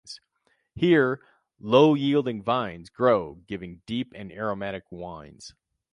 Here, 0.73 1.21
low-yielding 1.59 2.41
vines 2.41 2.89
grow 2.89 3.35
giving 3.45 3.83
deep 3.85 4.13
and 4.15 4.31
aromatic 4.31 4.85
wines. 4.89 5.53